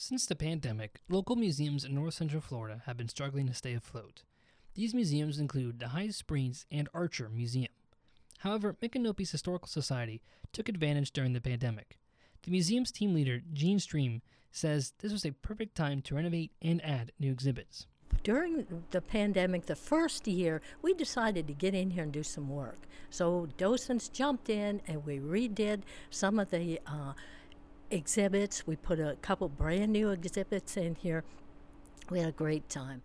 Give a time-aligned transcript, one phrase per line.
[0.00, 4.22] Since the pandemic, local museums in north central Florida have been struggling to stay afloat.
[4.76, 7.72] These museums include the High Springs and Archer Museum.
[8.38, 10.22] However, Micanopy's Historical Society
[10.52, 11.98] took advantage during the pandemic.
[12.44, 14.22] The museum's team leader, Jean Stream,
[14.52, 17.88] says this was a perfect time to renovate and add new exhibits.
[18.22, 22.48] During the pandemic, the first year, we decided to get in here and do some
[22.48, 22.86] work.
[23.10, 27.14] So docents jumped in and we redid some of the uh,
[27.90, 28.66] exhibits.
[28.66, 31.24] We put a couple brand new exhibits in here.
[32.10, 33.02] We had a great time.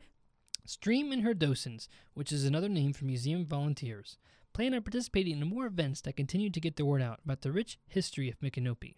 [0.66, 4.18] Stream and her docents, which is another name for museum volunteers,
[4.54, 7.52] plan on participating in more events that continue to get the word out about the
[7.52, 8.96] rich history of Micanopy.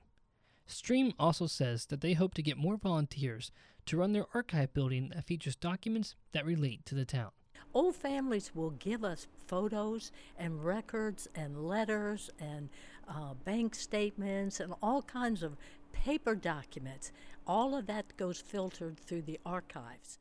[0.67, 3.51] Stream also says that they hope to get more volunteers
[3.85, 7.31] to run their archive building that features documents that relate to the town.
[7.75, 12.69] Old families will give us photos and records and letters and
[13.05, 15.57] uh, bank statements and all kinds of
[15.91, 17.11] paper documents.
[17.45, 20.19] All of that goes filtered through the archives.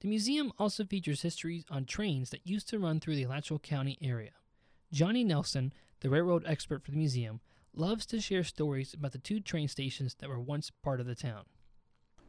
[0.00, 3.98] The museum also features histories on trains that used to run through the Alachua County
[4.00, 4.32] area.
[4.90, 7.40] Johnny Nelson, the railroad expert for the museum,
[7.74, 11.14] loves to share stories about the two train stations that were once part of the
[11.14, 11.44] town.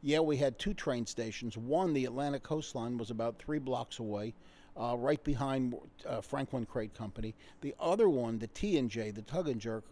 [0.06, 1.56] Yeah, we had two train stations.
[1.56, 4.34] One, the Atlantic Coastline, was about three blocks away,
[4.78, 5.74] uh, right behind
[6.06, 7.34] uh, Franklin Crate Company.
[7.62, 9.86] The other one, the T and J, the Tug and Jerk,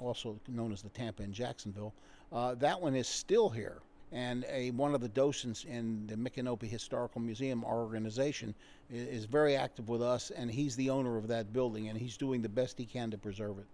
[0.00, 1.92] also known as the Tampa and Jacksonville,
[2.32, 3.82] uh, that one is still here.
[4.10, 8.54] And a, one of the docents in the Micanopy Historical Museum, our organization,
[8.88, 12.16] is, is very active with us, and he's the owner of that building, and he's
[12.16, 13.66] doing the best he can to preserve it.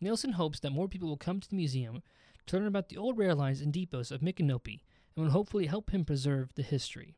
[0.00, 2.04] Nelson hopes that more people will come to the museum
[2.46, 4.82] to learn about the old rail lines and depots of Micanopy
[5.18, 7.16] and will hopefully help him preserve the history.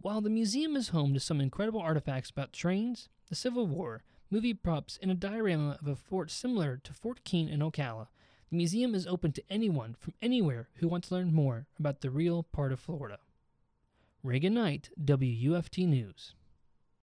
[0.00, 4.54] While the museum is home to some incredible artifacts about trains, the Civil War, movie
[4.54, 8.06] props, and a diorama of a fort similar to Fort King in Ocala,
[8.50, 12.10] the museum is open to anyone from anywhere who wants to learn more about the
[12.10, 13.18] real part of Florida.
[14.22, 16.34] Reagan Knight, WUFT News.